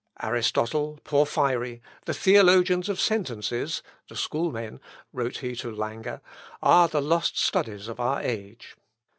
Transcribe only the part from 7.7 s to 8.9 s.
of our age.